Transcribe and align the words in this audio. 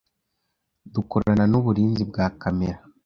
dukorana 0.93 1.43
nuburinzi 1.51 2.03
bwa 2.09 2.25
kamere 2.41 2.79